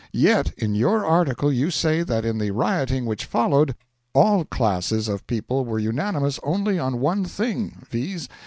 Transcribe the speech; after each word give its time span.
Yet 0.13 0.51
in 0.57 0.73
your 0.73 1.05
article 1.05 1.53
you 1.53 1.69
say 1.69 2.01
that 2.01 2.25
in 2.25 2.39
the 2.39 2.49
rioting 2.49 3.05
which 3.05 3.23
followed, 3.25 3.75
all 4.15 4.45
classes 4.45 5.07
of 5.07 5.27
people 5.27 5.63
were 5.63 5.77
unanimous 5.77 6.39
only 6.41 6.79
on 6.79 6.99
one 6.99 7.23
thing, 7.23 7.83
viz. 7.87 8.27